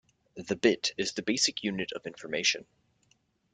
The 0.47 0.55
bit 0.55 0.93
is 0.97 1.11
the 1.13 1.21
basic 1.21 1.61
unit 1.63 1.91
of 1.91 2.07
information. 2.07 2.65